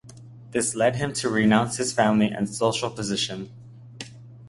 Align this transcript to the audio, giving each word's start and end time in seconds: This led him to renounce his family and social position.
This 0.49 0.73
led 0.73 0.95
him 0.95 1.13
to 1.13 1.29
renounce 1.29 1.77
his 1.77 1.93
family 1.93 2.25
and 2.25 2.49
social 2.49 2.89
position. 2.89 3.51